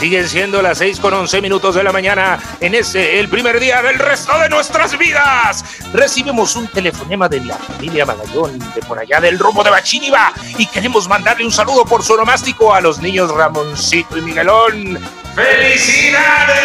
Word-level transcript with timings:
Siguen 0.00 0.26
siendo 0.26 0.62
las 0.62 0.78
6 0.78 0.98
con 0.98 1.12
11 1.12 1.42
minutos 1.42 1.74
de 1.74 1.82
la 1.84 1.92
mañana 1.92 2.38
en 2.58 2.74
ese, 2.74 3.20
el 3.20 3.28
primer 3.28 3.60
día 3.60 3.82
del 3.82 3.98
resto 3.98 4.32
de 4.38 4.48
nuestras 4.48 4.96
vidas. 4.96 5.62
Recibimos 5.92 6.56
un 6.56 6.66
telefonema 6.68 7.28
de 7.28 7.44
la 7.44 7.56
familia 7.56 8.06
Magallón 8.06 8.58
de 8.58 8.80
por 8.80 8.98
allá 8.98 9.20
del 9.20 9.38
rumbo 9.38 9.62
de 9.62 9.68
Bachiniva 9.68 10.32
y 10.56 10.64
queremos 10.64 11.06
mandarle 11.06 11.44
un 11.44 11.52
saludo 11.52 11.84
por 11.84 12.02
su 12.02 12.16
nomástico 12.16 12.72
a 12.72 12.80
los 12.80 12.98
niños 12.98 13.30
Ramoncito 13.30 14.16
y 14.16 14.22
Miguelón. 14.22 14.98
¡Felicidades! 15.34 16.60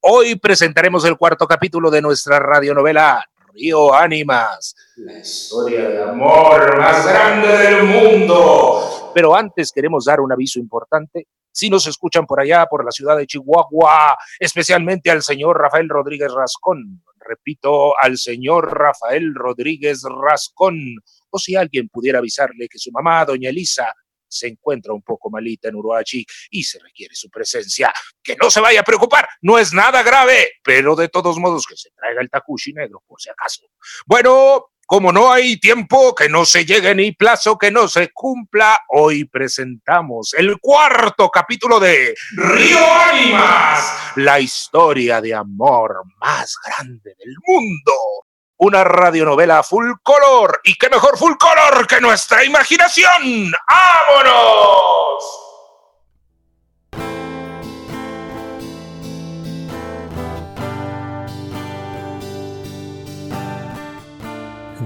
Hoy 0.00 0.36
presentaremos 0.36 1.04
el 1.04 1.18
cuarto 1.18 1.46
capítulo 1.46 1.90
de 1.90 2.00
nuestra 2.00 2.38
radionovela 2.38 3.22
Río 3.54 3.94
Ánimas, 3.94 4.74
la 5.04 5.18
historia 5.18 5.88
de 5.88 6.02
amor 6.02 6.78
más 6.78 7.06
grande 7.06 7.48
del 7.48 7.82
mundo. 7.84 9.10
Pero 9.12 9.34
antes 9.34 9.72
queremos 9.72 10.04
dar 10.04 10.20
un 10.20 10.32
aviso 10.32 10.60
importante. 10.60 11.26
Si 11.50 11.68
nos 11.68 11.86
escuchan 11.86 12.24
por 12.24 12.40
allá, 12.40 12.66
por 12.66 12.84
la 12.84 12.92
ciudad 12.92 13.16
de 13.16 13.26
Chihuahua, 13.26 14.16
especialmente 14.38 15.10
al 15.10 15.22
señor 15.22 15.60
Rafael 15.60 15.88
Rodríguez 15.88 16.32
Rascón, 16.32 17.02
repito, 17.18 17.94
al 18.00 18.16
señor 18.16 18.72
Rafael 18.72 19.34
Rodríguez 19.34 20.02
Rascón, 20.04 20.78
o 21.30 21.38
si 21.38 21.56
alguien 21.56 21.88
pudiera 21.88 22.20
avisarle 22.20 22.68
que 22.68 22.78
su 22.78 22.90
mamá, 22.92 23.24
doña 23.24 23.50
Elisa, 23.50 23.92
se 24.28 24.46
encuentra 24.46 24.94
un 24.94 25.02
poco 25.02 25.28
malita 25.28 25.68
en 25.68 25.74
Uruachi 25.74 26.24
y 26.50 26.62
se 26.62 26.78
requiere 26.78 27.14
su 27.14 27.28
presencia. 27.28 27.92
Que 28.22 28.36
no 28.36 28.50
se 28.50 28.60
vaya 28.60 28.80
a 28.80 28.84
preocupar, 28.84 29.28
no 29.42 29.58
es 29.58 29.74
nada 29.74 30.02
grave, 30.02 30.52
pero 30.62 30.96
de 30.96 31.08
todos 31.08 31.38
modos 31.38 31.66
que 31.66 31.76
se 31.76 31.90
traiga 31.90 32.22
el 32.22 32.30
takushi 32.30 32.72
negro 32.72 33.02
por 33.06 33.20
si 33.20 33.28
acaso. 33.28 33.66
Bueno, 34.06 34.71
como 34.92 35.10
no 35.10 35.32
hay 35.32 35.56
tiempo, 35.56 36.14
que 36.14 36.28
no 36.28 36.44
se 36.44 36.66
llegue 36.66 36.94
ni 36.94 37.12
plazo 37.12 37.56
que 37.56 37.70
no 37.70 37.88
se 37.88 38.12
cumpla, 38.12 38.78
hoy 38.90 39.24
presentamos 39.24 40.34
el 40.34 40.60
cuarto 40.60 41.30
capítulo 41.30 41.80
de 41.80 42.14
Río 42.36 42.78
Ánimas, 43.08 43.90
la 44.16 44.38
historia 44.38 45.22
de 45.22 45.34
amor 45.34 46.02
más 46.20 46.58
grande 46.62 47.14
del 47.18 47.34
mundo 47.46 47.92
una 48.58 48.84
radionovela 48.84 49.62
full 49.62 49.92
color. 50.02 50.60
¿Y 50.62 50.74
qué 50.74 50.90
mejor 50.90 51.16
full 51.16 51.36
color 51.38 51.86
que 51.86 51.98
nuestra 51.98 52.44
imaginación? 52.44 53.50
¡Vámonos! 53.70 55.41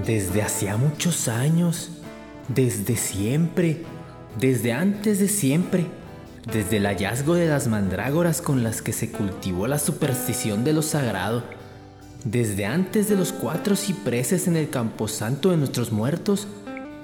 Desde 0.05 0.41
hacía 0.41 0.77
muchos 0.77 1.27
años, 1.27 1.89
desde 2.47 2.95
siempre, 2.95 3.83
desde 4.39 4.71
antes 4.73 5.19
de 5.19 5.27
siempre, 5.27 5.85
desde 6.51 6.77
el 6.77 6.85
hallazgo 6.85 7.33
de 7.33 7.47
las 7.47 7.67
mandrágoras 7.67 8.41
con 8.41 8.63
las 8.63 8.81
que 8.81 8.93
se 8.93 9.11
cultivó 9.11 9.67
la 9.67 9.79
superstición 9.79 10.63
de 10.63 10.73
lo 10.73 10.81
sagrado, 10.81 11.43
desde 12.23 12.65
antes 12.65 13.09
de 13.09 13.15
los 13.15 13.33
cuatro 13.33 13.75
cipreses 13.75 14.47
en 14.47 14.55
el 14.55 14.69
camposanto 14.69 15.51
de 15.51 15.57
nuestros 15.57 15.91
muertos, 15.91 16.47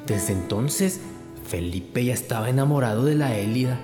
desde 0.07 0.33
entonces 0.33 0.99
Felipe 1.47 2.05
ya 2.05 2.13
estaba 2.13 2.49
enamorado 2.49 3.05
de 3.05 3.15
la 3.15 3.35
Élida. 3.35 3.79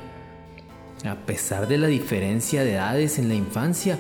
A 1.06 1.16
pesar 1.26 1.68
de 1.68 1.78
la 1.78 1.88
diferencia 1.88 2.64
de 2.64 2.74
edades 2.74 3.20
en 3.20 3.30
la 3.30 3.36
infancia, 3.36 3.98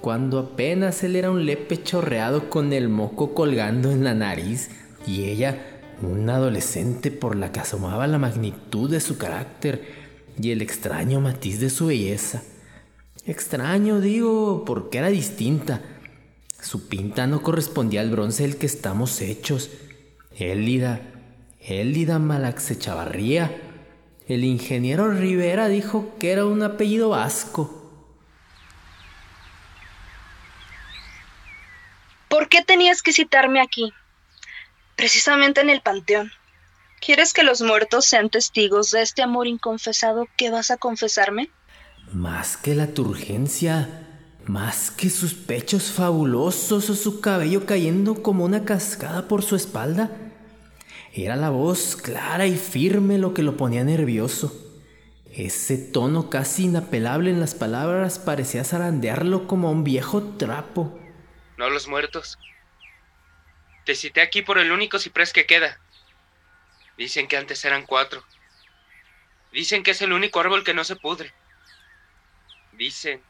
cuando 0.00 0.38
apenas 0.38 1.02
él 1.02 1.16
era 1.16 1.30
un 1.30 1.46
lepe 1.46 1.82
chorreado 1.82 2.50
con 2.50 2.72
el 2.72 2.88
moco 2.88 3.34
colgando 3.34 3.90
en 3.90 4.04
la 4.04 4.14
nariz 4.14 4.70
y 5.06 5.24
ella 5.24 5.80
un 6.02 6.28
adolescente 6.28 7.10
por 7.10 7.36
la 7.36 7.52
que 7.52 7.60
asomaba 7.60 8.06
la 8.06 8.18
magnitud 8.18 8.90
de 8.90 9.00
su 9.00 9.18
carácter 9.18 10.06
y 10.40 10.50
el 10.50 10.62
extraño 10.62 11.20
matiz 11.20 11.60
de 11.60 11.70
su 11.70 11.86
belleza. 11.86 12.42
Extraño 13.24 14.00
digo 14.00 14.64
porque 14.64 14.98
era 14.98 15.08
distinta 15.08 15.80
su 16.60 16.88
pinta 16.88 17.26
no 17.26 17.42
correspondía 17.42 18.00
al 18.00 18.10
bronce 18.10 18.42
del 18.42 18.56
que 18.56 18.66
estamos 18.66 19.20
hechos. 19.20 19.70
Élida, 20.36 21.00
Élida 21.60 22.18
Malaxe 22.18 22.76
Chavarría. 22.76 23.56
El 24.26 24.42
ingeniero 24.42 25.10
Rivera 25.10 25.68
dijo 25.68 26.14
que 26.18 26.32
era 26.32 26.44
un 26.44 26.62
apellido 26.62 27.10
vasco. 27.10 27.75
¿Por 32.46 32.50
qué 32.50 32.62
tenías 32.62 33.02
que 33.02 33.12
citarme 33.12 33.60
aquí? 33.60 33.92
Precisamente 34.94 35.62
en 35.62 35.68
el 35.68 35.80
panteón. 35.80 36.30
¿Quieres 37.04 37.32
que 37.32 37.42
los 37.42 37.60
muertos 37.60 38.06
sean 38.06 38.30
testigos 38.30 38.92
de 38.92 39.02
este 39.02 39.20
amor 39.24 39.48
inconfesado 39.48 40.28
que 40.36 40.50
vas 40.50 40.70
a 40.70 40.76
confesarme? 40.76 41.50
Más 42.12 42.56
que 42.56 42.76
la 42.76 42.86
turgencia, 42.94 43.88
más 44.44 44.92
que 44.92 45.10
sus 45.10 45.34
pechos 45.34 45.90
fabulosos 45.90 46.88
o 46.88 46.94
su 46.94 47.20
cabello 47.20 47.66
cayendo 47.66 48.22
como 48.22 48.44
una 48.44 48.64
cascada 48.64 49.26
por 49.26 49.42
su 49.42 49.56
espalda, 49.56 50.12
era 51.12 51.34
la 51.34 51.50
voz 51.50 51.96
clara 51.96 52.46
y 52.46 52.56
firme 52.56 53.18
lo 53.18 53.34
que 53.34 53.42
lo 53.42 53.56
ponía 53.56 53.82
nervioso. 53.82 54.54
Ese 55.34 55.78
tono 55.78 56.30
casi 56.30 56.66
inapelable 56.66 57.30
en 57.30 57.40
las 57.40 57.56
palabras 57.56 58.20
parecía 58.20 58.62
zarandearlo 58.62 59.48
como 59.48 59.72
un 59.72 59.82
viejo 59.82 60.22
trapo. 60.38 60.96
No 61.56 61.70
los 61.70 61.88
muertos. 61.88 62.38
Te 63.84 63.94
cité 63.94 64.20
aquí 64.20 64.42
por 64.42 64.58
el 64.58 64.72
único 64.72 64.98
ciprés 64.98 65.32
que 65.32 65.46
queda. 65.46 65.80
Dicen 66.96 67.28
que 67.28 67.36
antes 67.36 67.64
eran 67.64 67.86
cuatro. 67.86 68.24
Dicen 69.52 69.82
que 69.82 69.92
es 69.92 70.02
el 70.02 70.12
único 70.12 70.40
árbol 70.40 70.64
que 70.64 70.74
no 70.74 70.84
se 70.84 70.96
pudre. 70.96 71.32
Dicen 72.72 73.22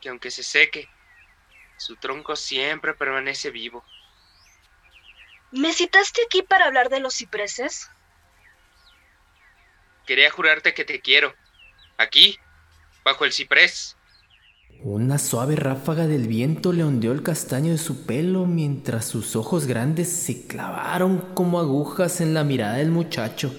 que 0.00 0.08
aunque 0.08 0.30
se 0.30 0.42
seque, 0.42 0.88
su 1.76 1.96
tronco 1.96 2.36
siempre 2.36 2.94
permanece 2.94 3.50
vivo. 3.50 3.84
¿Me 5.50 5.72
citaste 5.72 6.22
aquí 6.24 6.42
para 6.42 6.66
hablar 6.66 6.88
de 6.88 7.00
los 7.00 7.14
cipreses? 7.16 7.90
Quería 10.06 10.30
jurarte 10.30 10.72
que 10.72 10.86
te 10.86 11.00
quiero. 11.02 11.34
Aquí, 11.98 12.38
bajo 13.04 13.26
el 13.26 13.32
ciprés. 13.32 13.97
Una 14.84 15.18
suave 15.18 15.56
ráfaga 15.56 16.06
del 16.06 16.28
viento 16.28 16.72
le 16.72 16.84
ondeó 16.84 17.10
el 17.10 17.24
castaño 17.24 17.72
de 17.72 17.78
su 17.78 18.06
pelo 18.06 18.46
mientras 18.46 19.06
sus 19.06 19.34
ojos 19.34 19.66
grandes 19.66 20.08
se 20.08 20.46
clavaron 20.46 21.18
como 21.34 21.58
agujas 21.58 22.20
en 22.20 22.32
la 22.32 22.44
mirada 22.44 22.74
del 22.74 22.92
muchacho. 22.92 23.52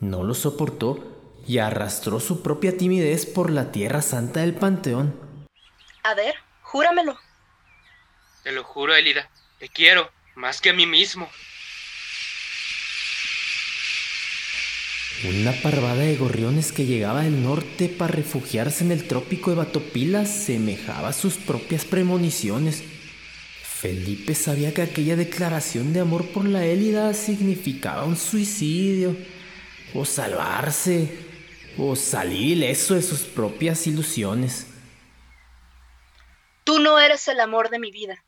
No 0.00 0.24
lo 0.24 0.34
soportó 0.34 1.38
y 1.46 1.58
arrastró 1.58 2.18
su 2.18 2.42
propia 2.42 2.76
timidez 2.76 3.26
por 3.26 3.50
la 3.50 3.70
tierra 3.70 4.02
santa 4.02 4.40
del 4.40 4.54
panteón. 4.54 5.14
A 6.02 6.14
ver, 6.14 6.34
júramelo. 6.62 7.16
Te 8.42 8.50
lo 8.50 8.64
juro, 8.64 8.96
Elida. 8.96 9.30
Te 9.60 9.68
quiero, 9.68 10.10
más 10.34 10.60
que 10.60 10.70
a 10.70 10.74
mí 10.74 10.84
mismo. 10.84 11.28
Una 15.24 15.50
parvada 15.50 15.96
de 15.96 16.16
gorriones 16.16 16.70
que 16.70 16.86
llegaba 16.86 17.22
del 17.22 17.42
norte 17.42 17.88
para 17.88 18.12
refugiarse 18.12 18.84
en 18.84 18.92
el 18.92 19.08
trópico 19.08 19.50
de 19.50 19.56
Batopila 19.56 20.24
semejaba 20.24 21.08
a 21.08 21.12
sus 21.12 21.34
propias 21.34 21.84
premoniciones. 21.84 22.84
Felipe 23.64 24.36
sabía 24.36 24.72
que 24.72 24.82
aquella 24.82 25.16
declaración 25.16 25.92
de 25.92 26.00
amor 26.00 26.28
por 26.28 26.44
la 26.44 26.64
Élida 26.64 27.12
significaba 27.14 28.04
un 28.04 28.16
suicidio, 28.16 29.16
o 29.92 30.04
salvarse, 30.04 31.18
o 31.76 31.96
salir 31.96 32.56
ileso 32.56 32.94
de 32.94 33.02
sus 33.02 33.22
propias 33.22 33.88
ilusiones. 33.88 34.68
Tú 36.62 36.78
no 36.78 37.00
eres 37.00 37.26
el 37.26 37.40
amor 37.40 37.70
de 37.70 37.80
mi 37.80 37.90
vida. 37.90 38.24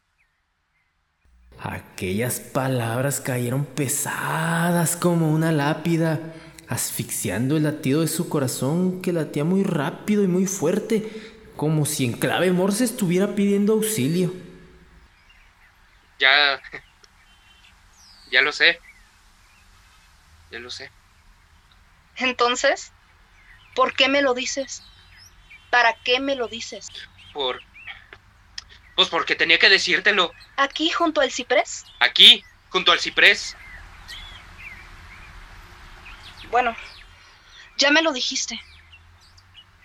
Aquellas 1.61 2.41
palabras 2.41 3.21
cayeron 3.21 3.65
pesadas 3.65 4.97
como 4.97 5.31
una 5.31 5.53
lápida, 5.53 6.33
asfixiando 6.71 7.57
el 7.57 7.65
latido 7.65 8.01
de 8.01 8.09
su 8.09 8.29
corazón 8.29 9.03
que 9.03 9.13
latía 9.13 9.45
muy 9.45 9.65
rápido 9.65 10.23
y 10.23 10.29
muy 10.29 10.47
fuerte, 10.47 11.11
como 11.57 11.85
si 11.85 12.05
en 12.05 12.13
clave 12.13 12.53
morse 12.53 12.85
estuviera 12.85 13.35
pidiendo 13.35 13.75
auxilio. 13.75 14.33
Ya... 16.19 16.61
Ya 18.31 18.43
lo 18.43 18.53
sé. 18.53 18.79
Ya 20.53 20.61
lo 20.61 20.71
sé. 20.71 20.89
Entonces, 22.15 22.93
¿por 23.75 23.93
qué 23.97 24.09
me 24.09 24.23
lo 24.23 24.35
dices? 24.35 24.85
¿Para 25.69 25.97
qué 26.05 26.21
me 26.21 26.37
lo 26.37 26.47
dices? 26.47 26.87
Por 27.33 27.61
pues 28.95 29.09
porque 29.09 29.35
tenía 29.35 29.59
que 29.59 29.71
decírtelo. 29.71 30.31
¿Aquí 30.57 30.91
junto 30.91 31.23
al 31.23 31.31
ciprés? 31.31 31.87
Aquí, 32.01 32.45
junto 32.69 32.93
al 32.93 33.01
ciprés. 33.01 33.57
Bueno, 36.51 36.77
ya 37.77 37.91
me 37.91 38.03
lo 38.03 38.13
dijiste. 38.13 38.61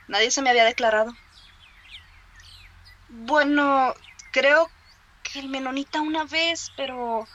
Nadie 0.07 0.31
se 0.31 0.41
me 0.41 0.50
había 0.50 0.65
declarado. 0.65 1.15
Bueno, 3.09 3.94
creo 4.31 4.69
que 5.23 5.39
el 5.39 5.50
menonita 5.50 6.01
una 6.01 6.25
vez, 6.25 6.71
pero... 6.75 7.27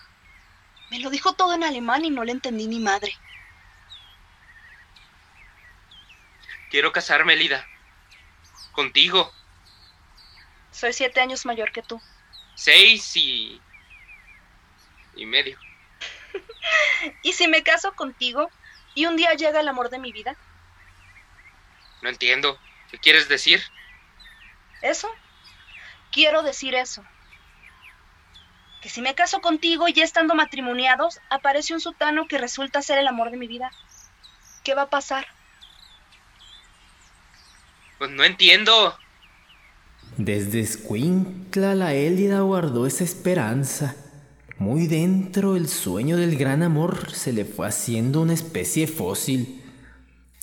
Me 0.91 0.99
lo 0.99 1.11
dijo 1.11 1.35
todo 1.35 1.55
en 1.55 1.63
alemán 1.63 2.05
y 2.05 2.11
no 2.11 2.25
le 2.25 2.33
entendí 2.33 2.67
ni 2.67 2.81
madre. 2.81 3.17
Quiero 6.69 6.93
casarme, 6.93 7.35
Elida. 7.35 7.65
Contigo. 8.73 9.33
Soy 10.73 10.93
siete 10.93 11.21
años 11.21 11.47
mayor 11.47 11.71
que 11.71 11.83
tú. 11.83 12.03
Seis 12.57 13.17
y... 13.17 13.61
y 15.15 15.27
medio. 15.27 15.57
¿Y 17.23 17.33
si 17.33 17.47
me 17.47 17.63
caso 17.63 17.93
contigo 17.95 18.51
y 18.95 19.07
un 19.07 19.17
día 19.17 19.35
llega 19.35 19.61
el 19.61 19.69
amor 19.69 19.91
de 19.91 19.99
mi 19.99 20.13
vida? 20.13 20.37
No 22.03 22.09
entiendo. 22.09 22.59
¿Qué 22.91 22.99
quieres 22.99 23.29
decir? 23.29 23.63
¿Eso? 24.83 25.09
Quiero 26.11 26.43
decir 26.43 26.75
eso. 26.75 27.05
Que 28.83 28.89
si 28.89 29.03
me 29.03 29.15
caso 29.15 29.41
contigo 29.41 29.87
y 29.89 29.93
ya 29.93 30.05
estando 30.05 30.35
matrimoniados, 30.35 31.21
aparece 31.29 31.75
un 31.75 31.81
sutano 31.81 32.27
que 32.27 32.39
resulta 32.39 32.83
ser 32.83 32.99
el 32.99 33.07
amor 33.07 33.31
de 33.31 33.37
mi 33.37 33.47
vida. 33.47 33.71
¿Qué 34.65 34.75
va 34.75 34.83
a 34.83 34.91
pasar? 34.91 35.27
Pues 37.99 38.11
no 38.11 38.25
entiendo. 38.25 38.99
Desde 40.17 40.61
Escuincla 40.61 41.75
la 41.75 41.95
Élida 41.95 42.41
guardó 42.41 42.87
esa 42.87 43.05
esperanza. 43.05 43.95
Muy 44.61 44.89
dentro 44.89 45.57
el 45.57 45.69
sueño 45.69 46.19
del 46.19 46.37
gran 46.37 46.63
amor 46.63 47.13
se 47.15 47.33
le 47.33 47.47
fue 47.47 47.67
haciendo 47.67 48.21
una 48.21 48.35
especie 48.35 48.87
fósil. 48.87 49.63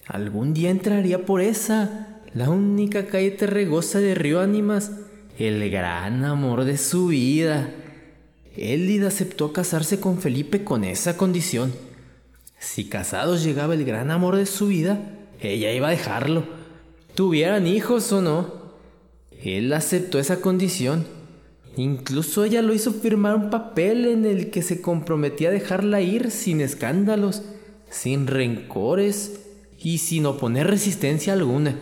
Algún 0.08 0.56
día 0.56 0.72
entraría 0.72 1.24
por 1.24 1.40
esa, 1.40 2.20
la 2.34 2.50
única 2.50 3.06
calle 3.06 3.30
terregosa 3.30 4.00
de 4.00 4.16
Río 4.16 4.42
Ánimas, 4.42 4.92
el 5.38 5.70
gran 5.70 6.26
amor 6.26 6.66
de 6.66 6.80
su 6.80 7.10
vida. 7.10 7.70
Élida 8.56 9.10
aceptó 9.10 9.54
casarse 9.54 10.00
con 10.00 10.18
Felipe 10.18 10.64
con 10.64 10.84
esa 10.84 11.16
condición. 11.16 11.72
Si 12.58 12.86
casados 12.86 13.44
llegaba 13.44 13.76
el 13.76 13.86
gran 13.86 14.10
amor 14.10 14.36
de 14.36 14.48
su 14.48 14.66
vida, 14.66 15.00
ella 15.40 15.72
iba 15.72 15.90
a 15.90 15.92
dejarlo, 15.92 16.44
tuvieran 17.14 17.68
hijos 17.68 18.12
o 18.12 18.24
no. 18.24 18.52
Él 19.44 19.72
aceptó 19.74 20.18
esa 20.18 20.42
condición. 20.42 21.17
Incluso 21.78 22.44
ella 22.44 22.64
lo 22.64 22.74
hizo 22.74 22.92
firmar 22.92 23.36
un 23.36 23.52
papel 23.52 24.08
en 24.08 24.26
el 24.26 24.50
que 24.50 24.64
se 24.64 24.82
comprometía 24.82 25.50
a 25.50 25.52
dejarla 25.52 26.02
ir 26.02 26.32
sin 26.32 26.60
escándalos, 26.60 27.44
sin 27.90 28.26
rencores 28.26 29.42
y 29.78 30.00
sin 30.00 30.26
oponer 30.26 30.66
resistencia 30.66 31.34
alguna. 31.34 31.76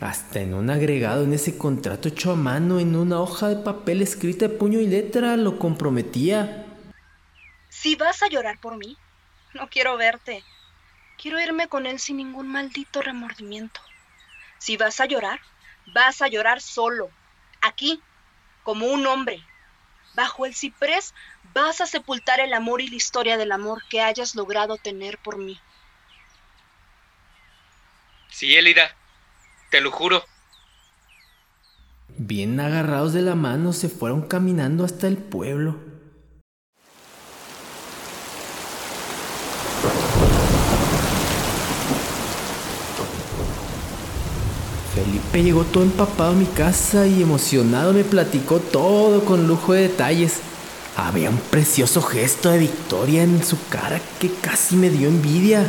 Hasta 0.00 0.40
en 0.40 0.54
un 0.54 0.70
agregado 0.70 1.22
en 1.22 1.32
ese 1.32 1.56
contrato 1.56 2.08
hecho 2.08 2.32
a 2.32 2.36
mano 2.36 2.80
en 2.80 2.96
una 2.96 3.20
hoja 3.20 3.48
de 3.48 3.62
papel 3.62 4.02
escrita 4.02 4.48
de 4.48 4.54
puño 4.54 4.80
y 4.80 4.88
letra 4.88 5.36
lo 5.36 5.60
comprometía. 5.60 6.66
Si 7.68 7.94
vas 7.94 8.24
a 8.24 8.28
llorar 8.28 8.60
por 8.60 8.76
mí, 8.76 8.96
no 9.54 9.68
quiero 9.68 9.96
verte. 9.96 10.42
Quiero 11.16 11.40
irme 11.40 11.68
con 11.68 11.86
él 11.86 12.00
sin 12.00 12.16
ningún 12.16 12.48
maldito 12.48 13.02
remordimiento. 13.02 13.80
Si 14.58 14.76
vas 14.76 15.00
a 15.00 15.06
llorar, 15.06 15.38
vas 15.94 16.20
a 16.22 16.28
llorar 16.28 16.60
solo, 16.60 17.08
aquí, 17.62 18.02
como 18.66 18.86
un 18.86 19.06
hombre. 19.06 19.44
Bajo 20.16 20.44
el 20.44 20.52
ciprés 20.52 21.14
vas 21.54 21.80
a 21.80 21.86
sepultar 21.86 22.40
el 22.40 22.52
amor 22.52 22.80
y 22.80 22.88
la 22.88 22.96
historia 22.96 23.36
del 23.36 23.52
amor 23.52 23.84
que 23.88 24.00
hayas 24.00 24.34
logrado 24.34 24.76
tener 24.76 25.18
por 25.18 25.38
mí. 25.38 25.60
Sí, 28.28 28.56
Elida, 28.56 28.90
te 29.70 29.80
lo 29.80 29.92
juro. 29.92 30.24
Bien 32.08 32.58
agarrados 32.58 33.12
de 33.12 33.22
la 33.22 33.36
mano 33.36 33.72
se 33.72 33.88
fueron 33.88 34.22
caminando 34.26 34.84
hasta 34.84 35.06
el 35.06 35.16
pueblo. 35.16 35.78
Felipe 44.96 45.42
llegó 45.42 45.64
todo 45.64 45.82
empapado 45.82 46.30
a 46.30 46.34
mi 46.34 46.46
casa 46.46 47.06
y 47.06 47.20
emocionado 47.20 47.92
me 47.92 48.02
platicó 48.02 48.60
todo 48.60 49.26
con 49.26 49.46
lujo 49.46 49.74
de 49.74 49.82
detalles. 49.82 50.38
Había 50.96 51.28
un 51.28 51.36
precioso 51.36 52.00
gesto 52.00 52.50
de 52.50 52.60
victoria 52.60 53.22
en 53.22 53.44
su 53.44 53.58
cara 53.68 54.00
que 54.18 54.32
casi 54.32 54.74
me 54.74 54.88
dio 54.88 55.08
envidia. 55.08 55.66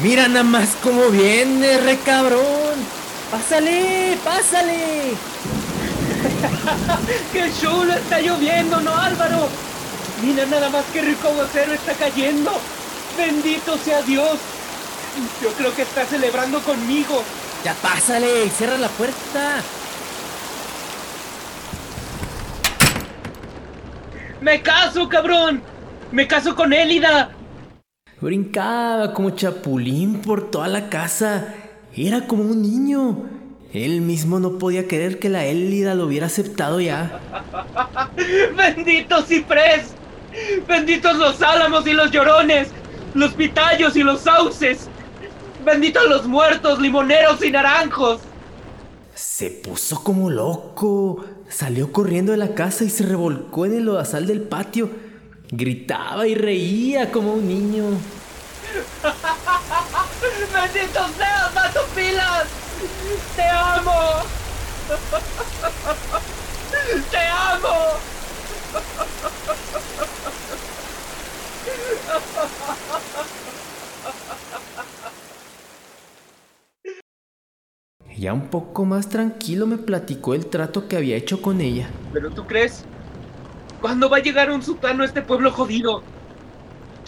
Mira 0.00 0.28
nada 0.28 0.44
más 0.44 0.76
cómo 0.80 1.08
viene, 1.08 1.78
re 1.78 1.98
cabrón. 1.98 2.78
Pásale, 3.32 4.16
pásale. 4.24 5.14
¡Qué 7.32 7.50
chulo! 7.60 7.94
Está 7.94 8.20
lloviendo, 8.20 8.80
¿no, 8.80 8.94
Álvaro? 8.94 9.48
Mira 10.24 10.46
nada 10.46 10.70
más 10.70 10.86
qué 10.90 11.02
rico 11.02 11.28
aguacero 11.28 11.74
está 11.74 11.92
cayendo. 11.92 12.50
Bendito 13.18 13.76
sea 13.76 14.00
Dios. 14.00 14.38
Yo 15.42 15.50
creo 15.50 15.74
que 15.74 15.82
está 15.82 16.06
celebrando 16.06 16.60
conmigo. 16.60 17.22
Ya 17.62 17.74
pásale, 17.74 18.48
cierra 18.48 18.78
la 18.78 18.88
puerta. 18.88 19.60
¡Me 24.40 24.62
caso, 24.62 25.08
cabrón! 25.10 25.62
¡Me 26.10 26.26
caso 26.26 26.54
con 26.54 26.72
Élida! 26.72 27.30
Brincaba 28.20 29.12
como 29.12 29.30
chapulín 29.30 30.22
por 30.22 30.50
toda 30.50 30.68
la 30.68 30.88
casa. 30.88 31.54
Era 31.94 32.26
como 32.26 32.44
un 32.44 32.62
niño. 32.62 33.24
Él 33.74 34.00
mismo 34.00 34.38
no 34.40 34.58
podía 34.58 34.88
creer 34.88 35.18
que 35.18 35.28
la 35.28 35.44
Élida 35.44 35.94
lo 35.94 36.06
hubiera 36.06 36.26
aceptado 36.26 36.80
ya. 36.80 37.20
¡Bendito 38.56 39.20
ciprés! 39.22 39.94
¡Benditos 40.66 41.16
los 41.16 41.40
álamos 41.42 41.86
y 41.86 41.92
los 41.92 42.10
llorones! 42.10 42.68
¡Los 43.14 43.32
pitayos 43.32 43.96
y 43.96 44.02
los 44.02 44.22
sauces! 44.22 44.88
¡Benditos 45.64 46.08
los 46.08 46.26
muertos, 46.26 46.80
limoneros 46.80 47.42
y 47.44 47.50
naranjos! 47.50 48.20
Se 49.14 49.50
puso 49.50 50.02
como 50.02 50.30
loco. 50.30 51.24
Salió 51.48 51.92
corriendo 51.92 52.32
de 52.32 52.38
la 52.38 52.54
casa 52.54 52.84
y 52.84 52.90
se 52.90 53.04
revolcó 53.04 53.66
en 53.66 53.74
el 53.74 53.84
lodazal 53.84 54.26
del 54.26 54.42
patio. 54.42 54.90
Gritaba 55.50 56.26
y 56.26 56.34
reía 56.34 57.12
como 57.12 57.34
un 57.34 57.46
niño. 57.46 57.84
¡Benditos 60.52 61.10
seas, 61.16 61.54
Matopilas! 61.54 62.46
¡Te 63.36 63.44
amo! 63.44 63.92
¡Te 67.10 67.18
amo! 67.18 67.74
Ya 78.16 78.32
un 78.32 78.48
poco 78.48 78.84
más 78.84 79.08
tranquilo 79.08 79.66
me 79.66 79.76
platicó 79.76 80.34
el 80.34 80.46
trato 80.46 80.88
que 80.88 80.96
había 80.96 81.16
hecho 81.16 81.42
con 81.42 81.60
ella. 81.60 81.88
¿Pero 82.12 82.30
tú 82.30 82.46
crees? 82.46 82.84
¿Cuándo 83.80 84.08
va 84.08 84.16
a 84.16 84.22
llegar 84.22 84.50
un 84.50 84.62
sultano 84.62 85.02
a 85.02 85.06
este 85.06 85.20
pueblo 85.20 85.50
jodido? 85.50 86.02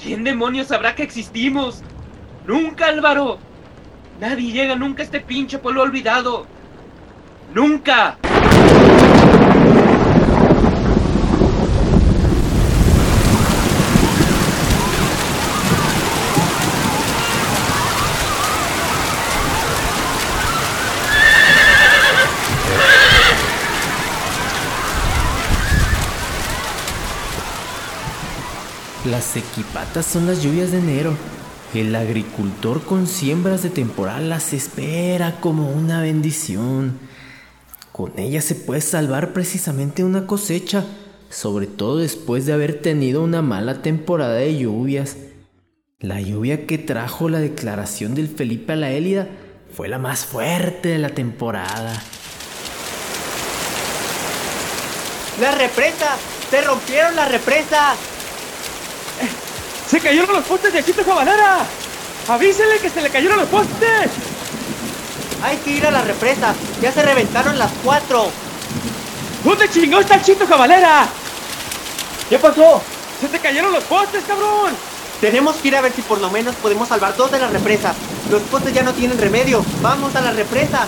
¿Quién 0.02 0.24
demonios 0.24 0.66
sabrá 0.68 0.94
que 0.94 1.02
existimos? 1.02 1.80
¡Nunca, 2.46 2.88
Álvaro! 2.88 3.38
Nadie 4.20 4.52
llega 4.52 4.76
nunca 4.76 5.02
a 5.02 5.06
este 5.06 5.20
pinche 5.20 5.58
pueblo 5.58 5.82
olvidado. 5.82 6.46
¡Nunca! 7.54 8.18
Las 29.26 29.38
equipatas 29.38 30.06
son 30.06 30.28
las 30.28 30.40
lluvias 30.40 30.71
de 30.71 30.78
enero. 30.78 31.16
El 31.75 31.97
agricultor 31.97 32.85
con 32.85 33.09
siembras 33.09 33.64
de 33.64 33.71
temporal 33.71 34.28
las 34.28 34.52
espera 34.52 35.40
como 35.40 35.68
una 35.68 36.00
bendición. 36.00 37.00
Con 37.90 38.16
ellas 38.21 38.45
se 38.45 38.54
puede 38.54 38.80
salvar 38.80 39.33
precisamente 39.33 40.04
una 40.04 40.28
cosecha, 40.28 40.85
sobre 41.28 41.66
todo 41.66 41.97
después 41.97 42.47
de 42.47 42.52
haber 42.52 42.80
tenido 42.80 43.21
una 43.21 43.42
mala 43.42 43.83
temporada 43.83 44.35
de 44.35 44.59
lluvias. 44.59 45.16
La 45.99 46.21
lluvia 46.21 46.64
que 46.64 46.78
trajo 46.78 47.28
la 47.28 47.40
declaración 47.40 48.14
del 48.14 48.28
Felipe 48.28 48.75
a 48.75 48.76
la 48.76 48.92
Élida 48.92 49.26
fue 49.73 49.88
la 49.88 49.99
más 49.99 50.25
fuerte 50.25 50.90
de 50.90 50.99
la 50.99 51.11
temporada. 51.11 52.00
¡La 55.40 55.50
represa! 55.56 56.16
¡Se 56.49 56.61
rompieron 56.61 57.16
la 57.16 57.26
represa! 57.26 57.97
¡Se 59.88 60.00
cayeron 60.00 60.35
los 60.35 60.44
postes 60.44 60.73
de 60.73 60.85
Chito 60.85 61.04
Cabanera! 61.04 61.58
¡Avísele 62.28 62.78
que 62.78 62.90
se 62.90 63.00
le 63.00 63.11
cayeron 63.11 63.38
los 63.38 63.49
postes! 63.49 64.11
Hay 65.42 65.56
que 65.58 65.70
ir 65.70 65.87
a 65.87 65.90
la 65.90 66.02
represa. 66.02 66.54
Ya 66.80 66.92
se 66.92 67.02
reventaron 67.02 67.58
las 67.58 67.70
cuatro. 67.85 68.30
¿Dónde 69.44 69.70
chingó 69.70 70.00
está 70.00 70.16
el 70.16 70.23
Chito 70.23 70.46
Jabalera? 70.46 71.06
¿Qué 72.28 72.38
pasó? 72.38 72.82
¡Se 73.20 73.28
te 73.28 73.38
cayeron 73.38 73.73
los 73.73 73.85
postes, 73.85 74.25
cabrón! 74.26 74.73
Tenemos 75.20 75.56
que 75.56 75.68
ir 75.68 75.76
a 75.76 75.80
ver 75.80 75.92
si 75.92 76.02
por 76.02 76.20
lo 76.20 76.30
menos 76.30 76.54
podemos 76.56 76.88
salvar 76.88 77.16
dos 77.16 77.30
de 77.30 77.38
las 77.38 77.52
represas. 77.52 77.94
Los 78.30 78.42
postes 78.42 78.75
ya 78.75 78.82
no 78.82 78.92
tienen 78.92 79.18
remedio. 79.18 79.64
Vamos 79.80 80.14
a 80.16 80.20
la 80.20 80.32
represa. 80.32 80.87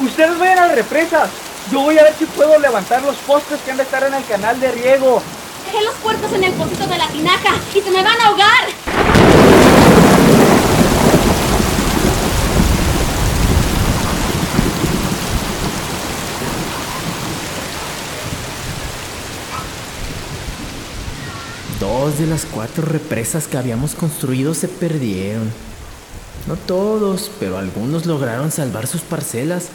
Ustedes 0.00 0.38
vayan 0.38 0.58
a 0.58 0.66
la 0.66 0.74
represa. 0.74 1.28
Yo 1.70 1.80
voy 1.80 1.98
a 1.98 2.02
ver 2.02 2.14
si 2.18 2.24
puedo 2.26 2.58
levantar 2.58 3.02
los 3.02 3.16
postes 3.18 3.60
que 3.60 3.70
han 3.70 3.76
de 3.76 3.84
estar 3.84 4.02
en 4.02 4.14
el 4.14 4.24
canal 4.24 4.58
de 4.58 4.72
riego. 4.72 5.22
Dejé 5.70 5.84
los 5.84 5.96
puertos 5.96 6.32
en 6.32 6.44
el 6.44 6.52
pocito 6.52 6.86
de 6.86 6.96
la 6.96 7.08
tinaja 7.08 7.50
y 7.74 7.80
se 7.82 7.90
me 7.90 8.02
van 8.02 8.18
a 8.18 8.28
ahogar. 8.28 8.68
Dos 21.78 22.18
de 22.18 22.26
las 22.26 22.46
cuatro 22.46 22.86
represas 22.86 23.46
que 23.46 23.58
habíamos 23.58 23.94
construido 23.94 24.54
se 24.54 24.68
perdieron. 24.68 25.52
No 26.46 26.56
todos, 26.56 27.30
pero 27.38 27.58
algunos 27.58 28.06
lograron 28.06 28.50
salvar 28.50 28.86
sus 28.86 29.02
parcelas. 29.02 29.68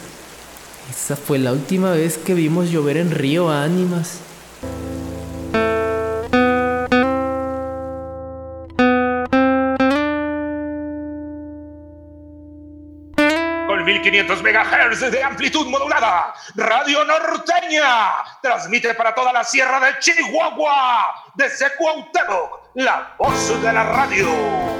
Esa 0.90 1.14
fue 1.14 1.38
la 1.38 1.52
última 1.52 1.92
vez 1.92 2.18
que 2.18 2.34
vimos 2.34 2.70
llover 2.70 2.96
en 2.96 3.12
Río 3.12 3.48
Ánimas. 3.48 4.18
1500 14.00 14.42
MHz 14.42 15.10
de 15.10 15.22
amplitud 15.22 15.66
modulada, 15.68 16.34
Radio 16.56 17.04
Norteña 17.04 18.10
transmite 18.42 18.92
para 18.94 19.14
toda 19.14 19.32
la 19.32 19.44
sierra 19.44 19.78
de 19.78 19.98
Chihuahua, 20.00 21.30
desde 21.34 21.66
Cuauhtémoc, 21.76 22.70
la 22.74 23.14
voz 23.18 23.62
de 23.62 23.72
la 23.72 23.84
radio. 23.84 24.73